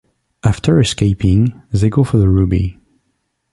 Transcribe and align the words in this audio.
After 0.43 0.79
escaping, 0.79 1.61
they 1.71 1.91
go 1.91 2.03
for 2.03 2.17
the 2.17 2.27
Ruby. 2.27 2.79